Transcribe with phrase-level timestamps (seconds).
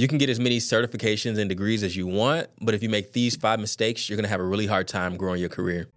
[0.00, 3.12] You can get as many certifications and degrees as you want, but if you make
[3.12, 5.88] these five mistakes, you're gonna have a really hard time growing your career.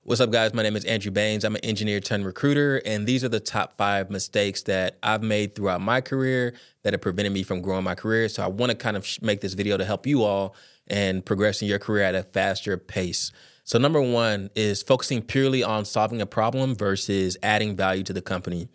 [0.00, 0.54] What's up, guys?
[0.54, 1.44] My name is Andrew Baines.
[1.44, 5.54] I'm an engineer turned recruiter, and these are the top five mistakes that I've made
[5.54, 8.30] throughout my career that have prevented me from growing my career.
[8.30, 10.56] So I want to kind of make this video to help you all
[10.88, 13.32] and progressing your career at a faster pace.
[13.64, 18.22] So number one is focusing purely on solving a problem versus adding value to the
[18.22, 18.68] company.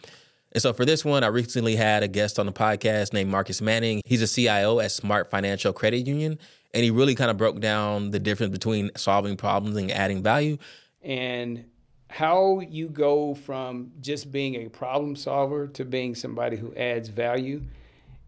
[0.51, 3.59] And so for this one, I recently had a guest on the podcast named Marcus
[3.59, 4.03] Manning.
[4.05, 6.37] He's a CIO at Smart Financial Credit Union,
[6.75, 10.57] and he really kind of broke down the difference between solving problems and adding value
[11.01, 11.65] and
[12.09, 17.59] how you go from just being a problem solver to being somebody who adds value.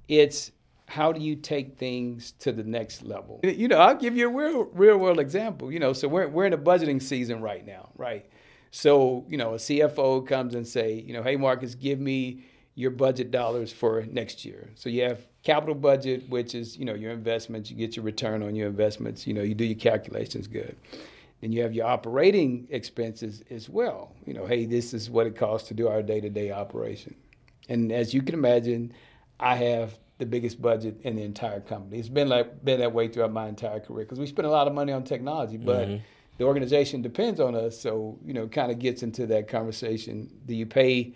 [0.07, 0.51] It's
[0.87, 3.39] how do you take things to the next level?
[3.43, 5.71] You know, I'll give you a real, real world example.
[5.71, 8.25] You know, so we're, we're in a budgeting season right now, right?
[8.71, 12.43] So, you know, a CFO comes and say, you know, hey, Marcus, give me
[12.75, 14.69] your budget dollars for next year.
[14.75, 18.43] So you have capital budget, which is, you know, your investments, you get your return
[18.43, 20.75] on your investments, you know, you do your calculations good.
[21.39, 24.13] Then you have your operating expenses as well.
[24.25, 27.15] You know, hey, this is what it costs to do our day to day operation.
[27.69, 28.93] And as you can imagine,
[29.39, 31.99] I have the biggest budget in the entire company.
[31.99, 34.67] It's been like been that way throughout my entire career because we spend a lot
[34.67, 36.03] of money on technology, but mm-hmm.
[36.37, 37.79] the organization depends on us.
[37.79, 40.29] So you know, kind of gets into that conversation.
[40.45, 41.15] Do you pay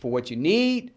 [0.00, 0.92] for what you need,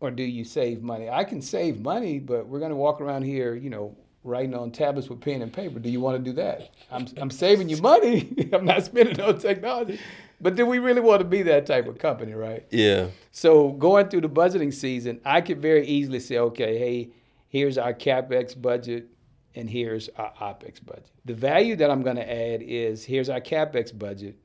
[0.00, 1.08] or do you save money?
[1.08, 4.70] I can save money, but we're going to walk around here, you know, writing on
[4.70, 5.78] tablets with pen and paper.
[5.78, 6.70] Do you want to do that?
[6.90, 8.34] I'm, I'm saving you money.
[8.52, 9.98] I'm not spending on technology.
[10.42, 12.66] But do we really want to be that type of company, right?
[12.70, 13.06] Yeah.
[13.30, 17.10] So going through the budgeting season, I could very easily say, okay, hey,
[17.48, 19.06] here's our capex budget
[19.54, 21.10] and here's our opex budget.
[21.24, 24.36] The value that I'm going to add is here's our capex budget.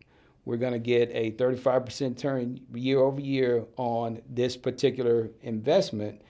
[0.45, 6.21] We're going to get a 35% turn year over year on this particular investment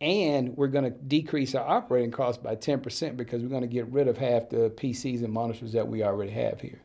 [0.00, 3.86] and we're going to decrease our operating costs by 10% because we're going to get
[3.88, 6.82] rid of half the PCs and monitors that we already have here.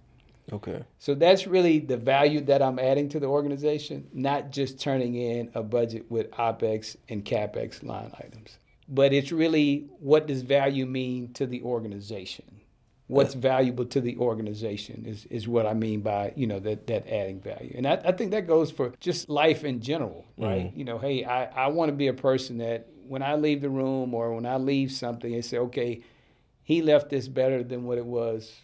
[0.51, 0.83] Okay.
[0.97, 5.51] So that's really the value that I'm adding to the organization, not just turning in
[5.53, 8.57] a budget with OPEX and CAPEX line items.
[8.87, 12.45] But it's really what does value mean to the organization?
[13.07, 17.07] What's valuable to the organization is, is what I mean by, you know, that, that
[17.07, 17.73] adding value.
[17.75, 20.67] And I, I think that goes for just life in general, right?
[20.67, 20.79] Mm-hmm.
[20.79, 23.69] You know, hey, I, I want to be a person that when I leave the
[23.69, 26.01] room or when I leave something, they say, okay,
[26.63, 28.61] he left this better than what it was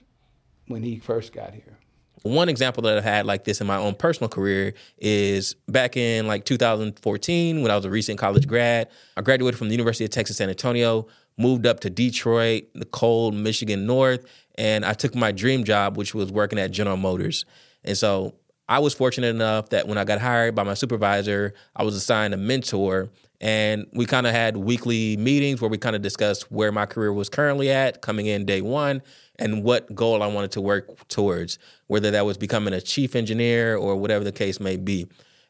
[0.67, 1.77] when he first got here.
[2.23, 6.27] One example that I've had like this in my own personal career is back in
[6.27, 8.89] like 2014 when I was a recent college grad.
[9.15, 11.07] I graduated from the University of Texas San Antonio,
[11.37, 16.15] moved up to Detroit, the cold Michigan North, and I took my dream job, which
[16.15, 17.45] was working at General Motors.
[17.83, 18.33] And so
[18.67, 22.33] I was fortunate enough that when I got hired by my supervisor, I was assigned
[22.33, 26.71] a mentor and we kind of had weekly meetings where we kind of discussed where
[26.71, 29.01] my career was currently at coming in day one
[29.39, 33.77] and what goal I wanted to work towards, whether that was becoming a chief engineer
[33.77, 35.07] or whatever the case may be.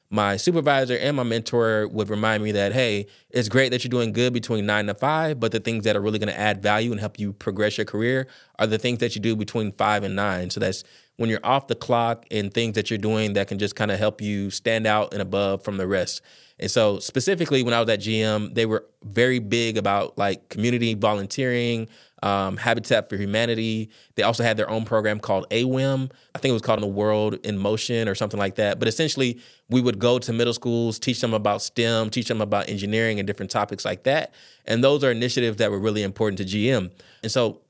[0.10, 4.14] My supervisor and my mentor would remind me that, hey, it's great that you're doing
[4.14, 6.92] good between nine to five, but the things that are really going to add value
[6.92, 8.28] and help you progress your career
[8.58, 10.50] are the things that you do between five and nine.
[10.50, 10.86] So that's
[11.18, 14.00] when you're off the clock and things that you're doing that can just kind of
[14.00, 16.22] help you stand out and above from the rest.
[16.60, 20.94] And so specifically when I was at GM, they were very big about like community
[20.94, 21.90] volunteering,
[22.24, 23.90] um, Habitat for Humanity.
[24.16, 26.12] They also had their own program called AWIM.
[26.34, 28.80] I think it was called The World in Motion or something like that.
[28.80, 29.40] But essentially,
[29.70, 33.28] we would go to middle schools, teach them about STEM, teach them about engineering and
[33.28, 34.34] different topics like that.
[34.66, 36.92] And those are initiatives that were really important to GM.
[37.24, 37.62] And so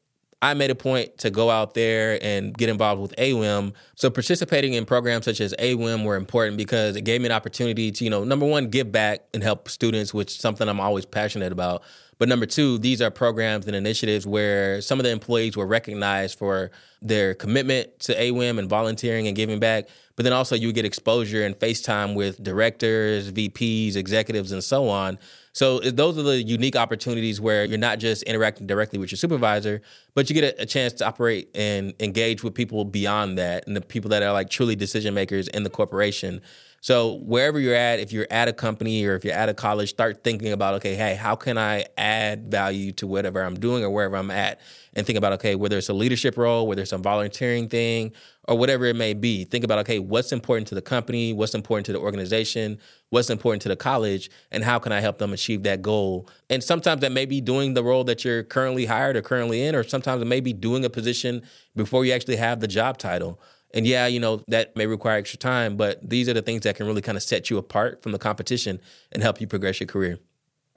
[0.41, 3.73] I made a point to go out there and get involved with AWIM.
[3.95, 7.91] So participating in programs such as AWIM were important because it gave me an opportunity
[7.91, 11.07] to, you know, number one, give back and help students, which is something I'm always
[11.07, 11.81] passionate about.
[12.19, 16.37] But number two, these are programs and initiatives where some of the employees were recognized
[16.37, 19.87] for their commitment to AWIM and volunteering and giving back.
[20.15, 25.19] But then also you get exposure and FaceTime with directors, VPs, executives, and so on
[25.57, 29.81] so those are the unique opportunities where you're not just interacting directly with your supervisor,
[30.13, 33.75] but you get a, a, chance to operate and engage with people beyond that and
[33.75, 36.41] the people that are like truly decision makers in the corporation.
[36.81, 39.89] So wherever you're at, if you're at a company or if you're at a college,
[39.89, 43.89] start thinking about okay, hey, how can I add value to whatever I'm doing or
[43.89, 44.61] wherever I'm at,
[44.93, 48.13] and think about okay, whether it's a leadership role, whether it's a volunteering thing,
[48.47, 49.43] or whatever it may be.
[49.43, 52.77] Think about okay, what's important to the company, what's important to the organization,
[53.09, 56.29] what's important to the college, and how can I help them achieve that goal.
[56.49, 59.73] And sometimes that may be doing the role that you're currently hired or currently in,
[59.75, 61.41] or sometimes it may be doing a position
[61.75, 63.39] before you actually have the job title.
[63.73, 66.75] And yeah, you know, that may require extra time, but these are the things that
[66.75, 68.79] can really kind of set you apart from the competition
[69.11, 70.19] and help you progress your career.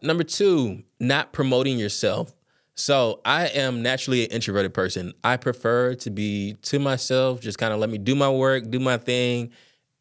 [0.02, 2.34] Number two, not promoting yourself.
[2.74, 5.12] So I am naturally an introverted person.
[5.22, 8.80] I prefer to be to myself, just kind of let me do my work, do
[8.80, 9.50] my thing,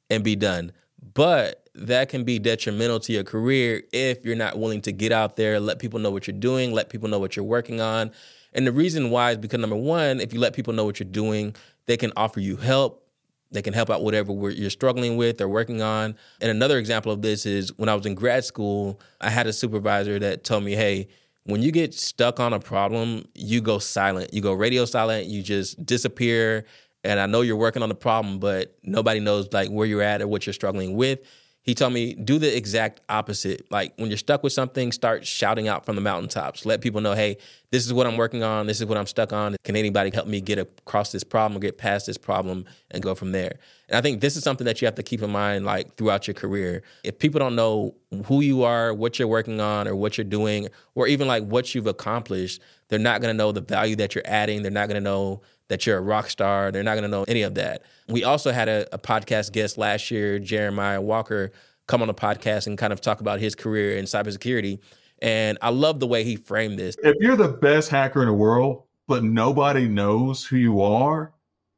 [0.10, 0.72] and be done.
[1.14, 5.36] But that can be detrimental to your career if you're not willing to get out
[5.36, 8.12] there, let people know what you're doing, let people know what you're working on.
[8.54, 11.10] And the reason why is because number one, if you let people know what you're
[11.10, 11.56] doing,
[11.90, 13.04] they can offer you help.
[13.50, 16.16] They can help out whatever you're struggling with or working on.
[16.40, 19.54] And another example of this is when I was in grad school, I had a
[19.54, 21.08] supervisor that told me, hey,
[21.46, 24.36] when you get stuck on a problem, you go silent.
[24.36, 26.66] You go radio silent, you just disappear.
[27.04, 30.22] And I know you're working on the problem, but nobody knows like where you're at
[30.22, 31.22] or what you're struggling with
[31.70, 33.72] he told me do the exact opposite.
[33.72, 36.66] Like when you're stuck with something start shouting out from the mountaintops.
[36.66, 37.38] Let people know hey
[37.70, 38.66] this is what i'm working on.
[38.66, 39.56] This is what i'm stuck on.
[39.64, 43.14] Can anybody help me get across this problem or get past this problem and go
[43.14, 43.60] from there?
[43.88, 46.28] And i think this is something that you have to keep in mind like throughout
[46.28, 46.82] your career.
[47.04, 47.94] If people don't know
[48.26, 51.76] who you are what you're working on or what you're doing or even like what
[51.76, 54.64] you've accomplished they're not going to know the value that you're adding.
[54.64, 56.72] They're not going to know that you're a rock star.
[56.72, 57.84] They're not going to know any of that.
[58.10, 61.52] We also had a, a, podcast guest last year, Jeremiah Walker,
[61.88, 64.80] come on the podcast and kind of talk about his career in cybersecurity.
[65.22, 66.96] And I love the way he framed this.
[67.04, 71.34] If you're the best hacker in the world, but nobody knows who you are,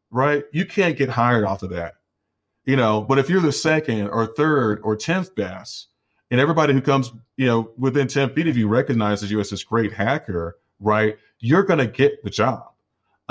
[0.10, 0.44] right?
[0.52, 1.96] You can't get hired off of that.
[2.66, 5.88] You know, but if you're the second or third or 10th best,
[6.30, 9.64] and everybody who comes, you know, within 10 feet of you recognizes you as this
[9.64, 11.18] great hacker, right?
[11.40, 12.71] You're going to get the job.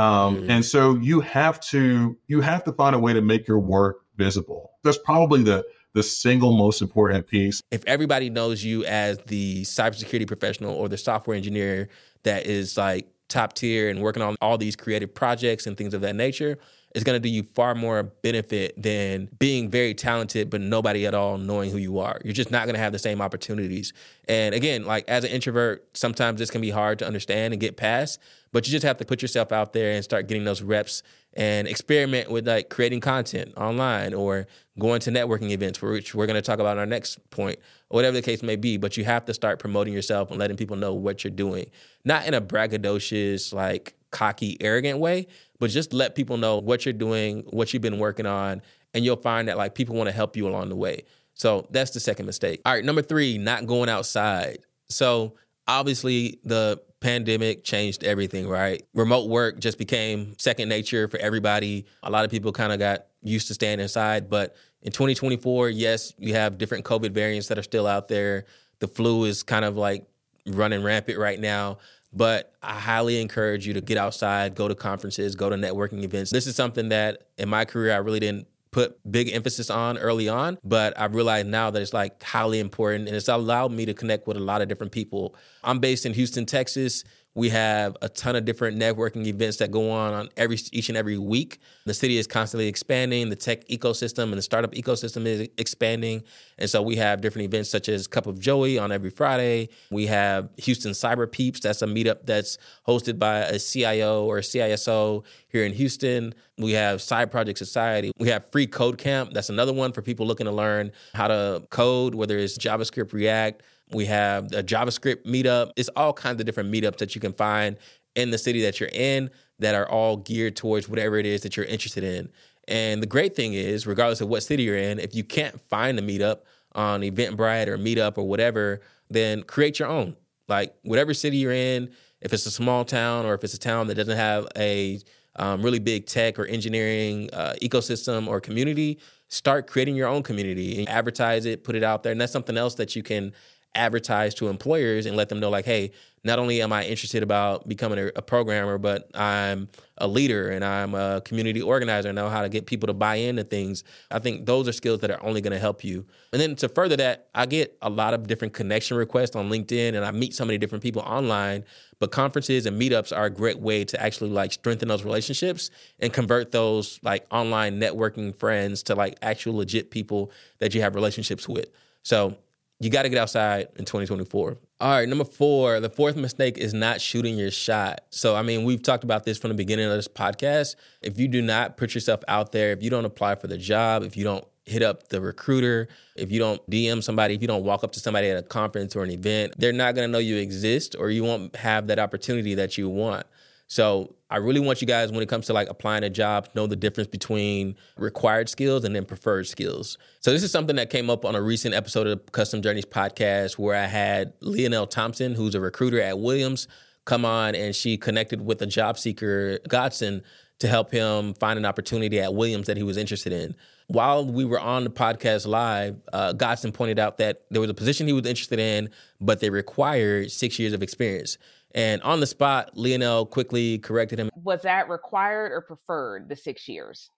[0.01, 0.51] Um, mm-hmm.
[0.51, 3.99] And so you have to you have to find a way to make your work
[4.17, 4.71] visible.
[4.83, 7.61] That's probably the the single most important piece.
[7.71, 11.89] If everybody knows you as the cybersecurity professional or the software engineer
[12.23, 16.01] that is like top tier and working on all these creative projects and things of
[16.01, 16.59] that nature,
[16.95, 21.15] is going to do you far more benefit than being very talented but nobody at
[21.15, 22.21] all knowing who you are.
[22.25, 23.93] You're just not going to have the same opportunities.
[24.29, 27.77] And again, like as an introvert, sometimes this can be hard to understand and get
[27.77, 28.21] past,
[28.53, 31.03] but you just have to put yourself out there and start getting those reps
[31.35, 34.47] and experiment with like creating content online or
[34.79, 37.59] going to networking events, which we're going to talk about in our next point,
[37.89, 38.77] or whatever the case may be.
[38.77, 41.71] But you have to start promoting yourself and letting people know what you're doing,
[42.05, 45.27] not in a braggadocious, like cocky, arrogant way,
[45.59, 48.63] but just let people know what you're doing, what you've been working on,
[48.95, 51.05] and you'll find that like people want to help you along the way.
[51.35, 52.61] So that's the second mistake.
[52.65, 54.59] All right, number three, not going outside.
[54.89, 55.35] So
[55.67, 58.83] obviously the pandemic changed everything, right?
[58.95, 61.87] Remote work just became second nature for everybody.
[62.03, 66.13] A lot of people kind of got used to staying inside, but in 2024, yes,
[66.19, 68.45] you have different COVID variants that are still out there.
[68.81, 70.07] The flu is kind of like
[70.47, 71.79] running rampant right now.
[72.13, 76.31] But I highly encourage you to get outside, go to conferences, go to networking events.
[76.31, 80.29] This is something that in my career I really didn't put big emphasis on early
[80.29, 83.95] on, but I've realized now that it's like highly important and it's allowed me to
[83.95, 85.35] connect with a lot of different people.
[85.65, 87.05] I'm based in Houston, Texas.
[87.35, 90.99] We have a ton of different networking events that go on on every each and
[90.99, 91.61] every week.
[91.87, 93.29] The city is constantly expanding.
[93.29, 96.25] The tech ecosystem and the startup ecosystem is expanding,
[96.59, 99.69] and so we have different events such as Cup of Joey on every Friday.
[99.93, 101.61] We have Houston Cyber Peeps.
[101.61, 106.35] That's a meetup that's hosted by a CIO or a CISO here in Houston.
[106.59, 108.11] We have Side Project Society.
[108.19, 109.33] We have Free Code Camp.
[109.33, 113.63] That's another one for people looking to learn how to code, whether it's JavaScript, React
[113.93, 115.73] we have a JavaScript meetup.
[115.77, 117.77] It's all kinds of different meetups that you can find
[118.15, 121.57] in the city that you're in that are all geared towards whatever it is that
[121.57, 122.31] you're interested in.
[122.69, 125.99] And the great thing is, regardless of what city you're in, if you can't find
[125.99, 126.41] a meetup
[126.73, 130.17] on Eventbrite or Meetup or whatever, then create your own.
[130.49, 133.87] Like whatever city you're in, if it's a small town or if it's a town
[133.89, 135.01] that doesn't have a
[135.37, 140.79] um, really big tech or engineering uh, ecosystem or community, start creating your own community
[140.79, 142.13] and advertise it, put it out there.
[142.13, 143.33] And that's something else that you can
[143.75, 147.67] advertise to employers and let them know like, hey, not only am I interested about
[147.67, 152.13] becoming a, a, programmer, but I'm a leader and I'm a community organizer.
[152.13, 153.85] Know how to get people to buy into things.
[154.11, 156.05] I think those are skills that are only going to help you.
[156.33, 159.95] And then to further that, I get a lot of different connection requests on LinkedIn
[159.95, 161.65] and I meet so many different people online.
[162.01, 166.13] But conferences and meetups are a great way to actually like strengthen those relationships and
[166.13, 171.49] convert those like online networking friends to like actual legit people that you have relationships
[171.49, 171.69] with.
[172.03, 172.37] So
[172.81, 174.57] you got to get outside in 2024.
[174.81, 178.01] All right, number four, the fourth mistake is not shooting your shot.
[178.09, 180.77] So, I mean, we've talked about this from the beginning of this podcast.
[181.03, 184.03] If you do not put yourself out there, if you don't apply for the job,
[184.03, 187.65] if you don't hit up the recruiter, if you don't DM somebody, if you don't
[187.65, 190.19] walk up to somebody at a conference or an event, they're not going to know
[190.19, 193.27] you exist or you won't have that opportunity that you want.
[193.71, 196.67] So I really want you guys, when it comes to like applying a job, know
[196.67, 199.97] the difference between required skills and then preferred skills.
[200.19, 203.59] So this is something that came up on a recent episode of Custom Journeys podcast
[203.59, 206.67] where I had Leonel Thompson, who's a recruiter at Williams,
[207.05, 210.25] come on and she connected with a job seeker, Godson,
[210.59, 213.55] to help him find an opportunity at Williams that he was interested in.
[213.87, 217.75] While we were on the podcast live, uh, Godson pointed out that there was a
[217.75, 221.39] position he was interested in, but they required six years of experience.
[221.75, 224.31] And on the spot, Leonelle quickly corrected him.
[224.35, 227.11] Was that required or preferred, the six years?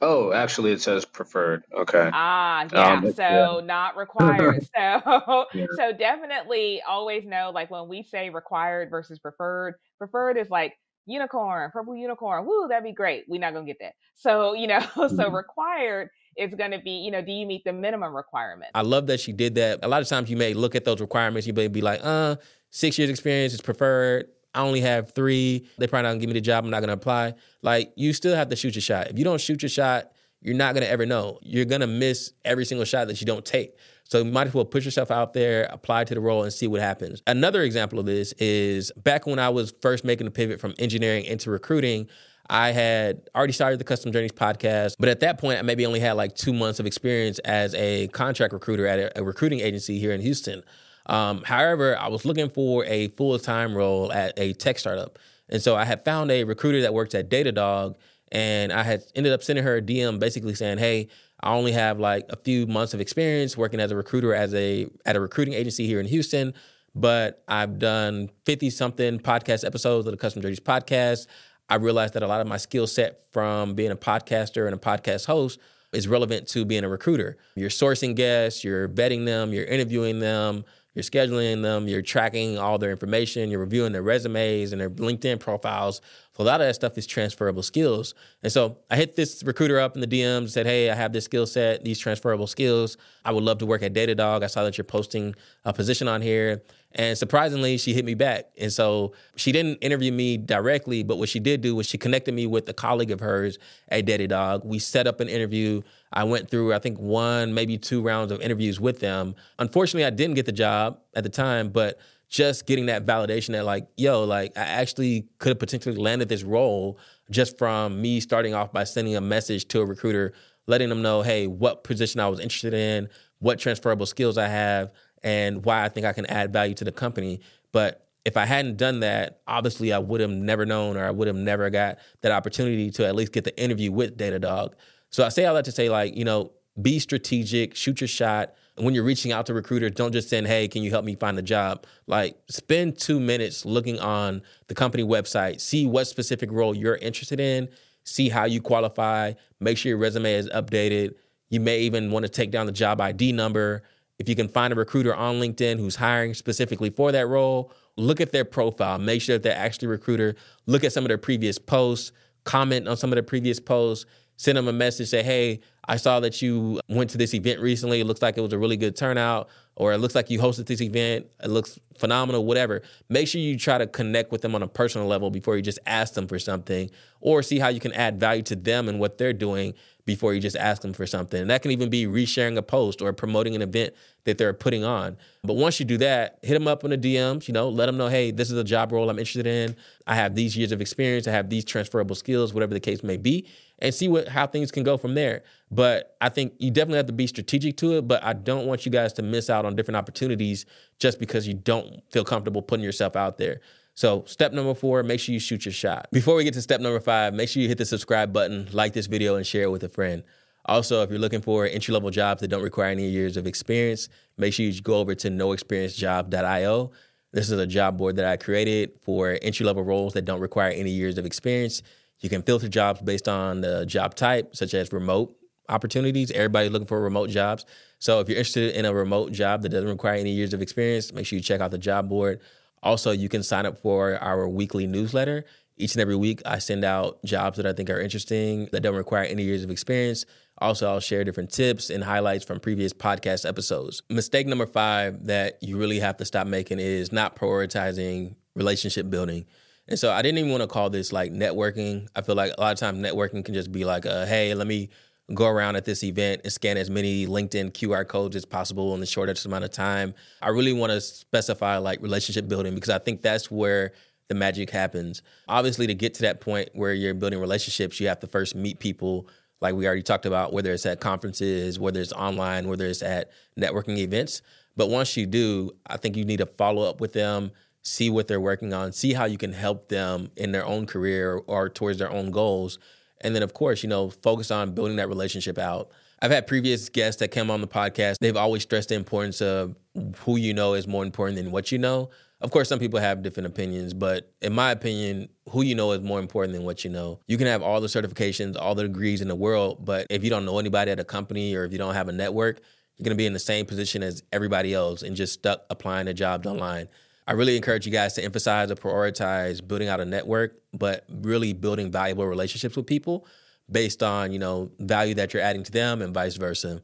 [0.00, 1.64] Oh, actually, it says preferred.
[1.72, 2.10] Okay.
[2.12, 2.94] Ah, yeah.
[2.94, 3.64] Um, so yeah.
[3.64, 4.62] not required.
[4.76, 5.66] so, yeah.
[5.76, 10.74] so definitely always know, like when we say required versus preferred, preferred is like
[11.06, 12.44] unicorn, purple unicorn.
[12.44, 13.24] Woo, that'd be great.
[13.28, 13.92] We're not gonna get that.
[14.14, 15.16] So, you know, mm-hmm.
[15.16, 18.70] so required is going to be, you know, do you meet the minimum requirement?
[18.74, 19.80] I love that she did that.
[19.82, 22.36] A lot of times you may look at those requirements, you may be like, uh,
[22.74, 24.26] six years experience is preferred.
[24.52, 25.66] I only have three.
[25.78, 26.64] They probably not gonna give me the job.
[26.64, 27.34] I'm not gonna apply.
[27.62, 29.08] Like you still have to shoot your shot.
[29.08, 31.38] If you don't shoot your shot, you're not gonna ever know.
[31.42, 33.76] You're gonna miss every single shot that you don't take.
[34.04, 36.66] So you might as well put yourself out there, apply to the role, and see
[36.66, 37.22] what happens.
[37.26, 41.24] Another example of this is back when I was first making the pivot from engineering
[41.24, 42.08] into recruiting.
[42.50, 46.00] I had already started the Custom Journeys podcast, but at that point, I maybe only
[46.00, 49.98] had like two months of experience as a contract recruiter at a, a recruiting agency
[49.98, 50.62] here in Houston.
[51.06, 55.18] Um, however, I was looking for a full time role at a tech startup.
[55.48, 57.96] And so I had found a recruiter that works at Datadog,
[58.32, 61.08] and I had ended up sending her a DM basically saying, Hey,
[61.40, 64.86] I only have like a few months of experience working as a recruiter as a
[65.04, 66.54] at a recruiting agency here in Houston,
[66.94, 71.26] but I've done 50 something podcast episodes of the Custom Journeys podcast.
[71.68, 74.78] I realized that a lot of my skill set from being a podcaster and a
[74.78, 75.58] podcast host
[75.92, 77.36] is relevant to being a recruiter.
[77.56, 82.78] You're sourcing guests, you're vetting them, you're interviewing them, you're scheduling them, you're tracking all
[82.78, 86.00] their information, you're reviewing their resumes and their LinkedIn profiles.
[86.36, 88.14] So a lot of that stuff is transferable skills.
[88.42, 91.24] And so I hit this recruiter up in the DMs, said, Hey, I have this
[91.24, 92.96] skill set, these transferable skills.
[93.24, 94.42] I would love to work at Datadog.
[94.42, 96.62] I saw that you're posting a position on here.
[96.96, 98.50] And surprisingly, she hit me back.
[98.58, 102.34] And so she didn't interview me directly, but what she did do was she connected
[102.34, 104.64] me with a colleague of hers at Datadog.
[104.64, 105.82] We set up an interview.
[106.12, 109.34] I went through, I think, one, maybe two rounds of interviews with them.
[109.58, 113.64] Unfortunately, I didn't get the job at the time, but just getting that validation that,
[113.64, 116.98] like, yo, like, I actually could have potentially landed this role
[117.30, 120.32] just from me starting off by sending a message to a recruiter,
[120.66, 124.92] letting them know, hey, what position I was interested in, what transferable skills I have
[125.22, 127.40] and why I think I can add value to the company.
[127.72, 131.28] But if I hadn't done that, obviously I would have never known or I would
[131.28, 134.72] have never got that opportunity to at least get the interview with Datadog.
[135.10, 138.54] So I say all that to say, like, you know, be strategic, shoot your shot.
[138.76, 141.38] When you're reaching out to recruiters, don't just send, hey, can you help me find
[141.38, 141.86] a job?
[142.06, 147.38] Like, spend two minutes looking on the company website, see what specific role you're interested
[147.38, 147.68] in,
[148.02, 151.14] see how you qualify, make sure your resume is updated.
[151.50, 153.84] You may even want to take down the job ID number
[154.18, 158.20] if you can find a recruiter on LinkedIn who's hiring specifically for that role, look
[158.20, 158.98] at their profile.
[158.98, 160.36] Make sure that they're actually a recruiter.
[160.66, 162.12] Look at some of their previous posts,
[162.44, 166.20] comment on some of their previous posts, send them a message, say, hey, I saw
[166.20, 168.00] that you went to this event recently.
[168.00, 170.66] It looks like it was a really good turnout, or it looks like you hosted
[170.66, 171.26] this event.
[171.42, 172.82] It looks phenomenal, whatever.
[173.08, 175.78] Make sure you try to connect with them on a personal level before you just
[175.86, 179.18] ask them for something, or see how you can add value to them and what
[179.18, 179.74] they're doing
[180.06, 181.40] before you just ask them for something.
[181.40, 184.84] And that can even be resharing a post or promoting an event that they're putting
[184.84, 185.16] on.
[185.42, 187.96] But once you do that, hit them up in the DMs, you know, let them
[187.96, 189.76] know, hey, this is a job role I'm interested in.
[190.06, 193.16] I have these years of experience, I have these transferable skills, whatever the case may
[193.16, 193.46] be,
[193.78, 195.42] and see what how things can go from there.
[195.70, 198.86] But I think you definitely have to be strategic to it, but I don't want
[198.86, 200.66] you guys to miss out on different opportunities
[200.98, 203.60] just because you don't feel comfortable putting yourself out there.
[203.96, 206.08] So, step number four, make sure you shoot your shot.
[206.10, 208.92] Before we get to step number five, make sure you hit the subscribe button, like
[208.92, 210.24] this video, and share it with a friend.
[210.66, 214.08] Also, if you're looking for entry level jobs that don't require any years of experience,
[214.36, 216.90] make sure you go over to noexperiencejob.io.
[217.32, 220.70] This is a job board that I created for entry level roles that don't require
[220.70, 221.82] any years of experience.
[222.24, 225.36] You can filter jobs based on the job type, such as remote
[225.68, 226.30] opportunities.
[226.30, 227.66] Everybody's looking for remote jobs.
[227.98, 231.12] So if you're interested in a remote job that doesn't require any years of experience,
[231.12, 232.40] make sure you check out the job board.
[232.82, 235.44] Also, you can sign up for our weekly newsletter.
[235.76, 238.96] Each and every week, I send out jobs that I think are interesting that don't
[238.96, 240.24] require any years of experience.
[240.56, 244.00] Also, I'll share different tips and highlights from previous podcast episodes.
[244.08, 249.44] Mistake number five that you really have to stop making is not prioritizing relationship building.
[249.88, 252.08] And so I didn't even want to call this like networking.
[252.16, 254.66] I feel like a lot of times networking can just be like, uh, hey, let
[254.66, 254.88] me
[255.32, 259.00] go around at this event and scan as many LinkedIn QR codes as possible in
[259.00, 260.14] the shortest amount of time.
[260.42, 263.92] I really want to specify like relationship building because I think that's where
[264.28, 265.22] the magic happens.
[265.48, 268.78] Obviously, to get to that point where you're building relationships, you have to first meet
[268.78, 269.28] people,
[269.60, 273.30] like we already talked about, whether it's at conferences, whether it's online, whether it's at
[273.58, 274.42] networking events.
[274.76, 277.52] But once you do, I think you need to follow up with them,
[277.84, 281.40] see what they're working on, see how you can help them in their own career
[281.46, 282.78] or towards their own goals.
[283.20, 285.90] And then, of course, you know, focus on building that relationship out.
[286.20, 288.16] I've had previous guests that came on the podcast.
[288.20, 289.76] They've always stressed the importance of
[290.20, 292.10] who you know is more important than what you know.
[292.40, 296.00] Of course, some people have different opinions, but in my opinion, who you know is
[296.00, 297.20] more important than what you know.
[297.26, 300.30] You can have all the certifications, all the degrees in the world, but if you
[300.30, 302.60] don't know anybody at a company or if you don't have a network,
[302.96, 306.06] you're going to be in the same position as everybody else and just stuck applying
[306.06, 306.88] to jobs online.
[307.26, 311.52] I really encourage you guys to emphasize or prioritize building out a network, but really
[311.52, 313.26] building valuable relationships with people
[313.70, 316.82] based on, you know, value that you're adding to them and vice versa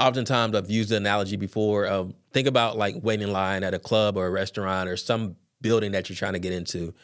[0.00, 3.78] oftentimes I've used the analogy before of think about like waiting in line at a
[3.78, 6.94] club or a restaurant or some building that you're trying to get into.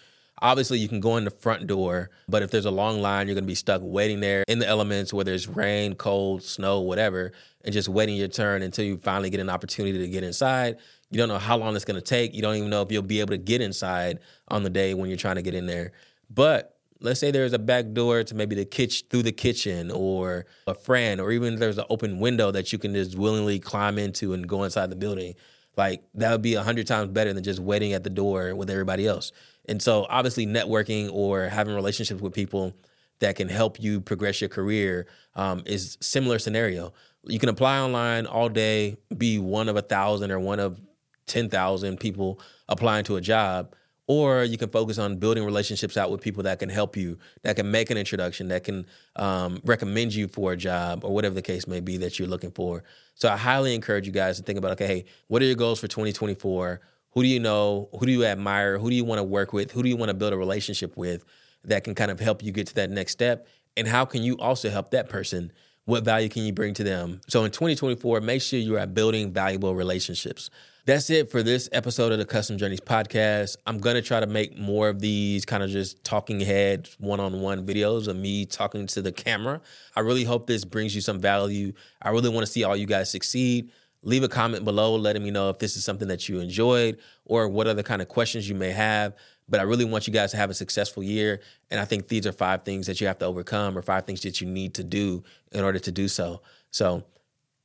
[0.44, 3.34] Obviously, you can go in the front door, but if there's a long line, you're
[3.34, 7.32] going to be stuck waiting there in the elements, whether it's rain, cold, snow, whatever,
[7.64, 10.76] and just waiting your turn until you finally get an opportunity to get inside.
[11.10, 12.34] You don't know how long it's going to take.
[12.34, 15.08] You don't even know if you'll be able to get inside on the day when
[15.08, 15.92] you're trying to get in there.
[16.28, 20.44] But let's say there's a back door to maybe the kitchen through the kitchen or
[20.66, 24.34] a friend or even there's an open window that you can just willingly climb into
[24.34, 25.34] and go inside the building
[25.76, 28.70] like that would be a hundred times better than just waiting at the door with
[28.70, 29.32] everybody else
[29.66, 32.74] and so obviously networking or having relationships with people
[33.20, 35.06] that can help you progress your career
[35.36, 36.92] um, is similar scenario
[37.26, 40.80] you can apply online all day be one of a thousand or one of
[41.26, 43.74] 10,000 people applying to a job
[44.06, 47.56] or you can focus on building relationships out with people that can help you, that
[47.56, 48.84] can make an introduction, that can
[49.16, 52.50] um, recommend you for a job or whatever the case may be that you're looking
[52.50, 52.84] for.
[53.14, 55.80] So I highly encourage you guys to think about, okay, hey, what are your goals
[55.80, 56.80] for 2024?
[57.14, 57.88] Who do you know?
[57.98, 58.78] Who do you admire?
[58.78, 59.70] Who do you want to work with?
[59.70, 61.24] Who do you want to build a relationship with
[61.64, 63.46] that can kind of help you get to that next step?
[63.76, 65.52] And how can you also help that person?
[65.86, 67.20] What value can you bring to them?
[67.28, 70.50] So in 2024, make sure you are building valuable relationships.
[70.86, 73.56] That's it for this episode of the Custom Journeys podcast.
[73.66, 77.20] I'm going to try to make more of these kind of just talking head one
[77.20, 79.60] on one videos of me talking to the camera.
[79.96, 81.72] I really hope this brings you some value.
[82.02, 83.70] I really want to see all you guys succeed.
[84.04, 87.48] Leave a comment below letting me know if this is something that you enjoyed or
[87.48, 89.14] what other kind of questions you may have.
[89.48, 91.40] But I really want you guys to have a successful year.
[91.70, 94.20] And I think these are five things that you have to overcome or five things
[94.22, 96.40] that you need to do in order to do so.
[96.70, 97.04] So,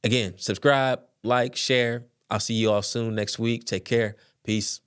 [0.04, 3.65] again, subscribe, like, share I'll see you all soon next week.
[3.65, 4.15] Take care.
[4.43, 4.82] Peace.